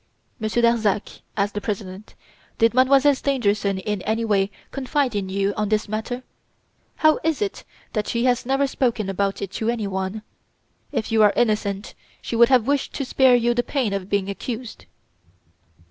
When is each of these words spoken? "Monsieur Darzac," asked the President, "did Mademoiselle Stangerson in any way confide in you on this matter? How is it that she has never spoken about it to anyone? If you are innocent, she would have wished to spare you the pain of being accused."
"Monsieur 0.39 0.63
Darzac," 0.63 1.21
asked 1.37 1.53
the 1.53 1.61
President, 1.61 2.15
"did 2.57 2.73
Mademoiselle 2.73 3.13
Stangerson 3.13 3.77
in 3.77 4.01
any 4.01 4.25
way 4.25 4.49
confide 4.71 5.13
in 5.15 5.29
you 5.29 5.53
on 5.55 5.69
this 5.69 5.87
matter? 5.87 6.23
How 6.95 7.19
is 7.23 7.39
it 7.39 7.63
that 7.93 8.07
she 8.07 8.25
has 8.25 8.43
never 8.43 8.65
spoken 8.65 9.09
about 9.11 9.43
it 9.43 9.51
to 9.51 9.69
anyone? 9.69 10.23
If 10.91 11.11
you 11.11 11.21
are 11.21 11.33
innocent, 11.35 11.93
she 12.19 12.35
would 12.35 12.49
have 12.49 12.65
wished 12.65 12.93
to 12.93 13.05
spare 13.05 13.35
you 13.35 13.53
the 13.53 13.61
pain 13.61 13.93
of 13.93 14.09
being 14.09 14.27
accused." 14.27 14.85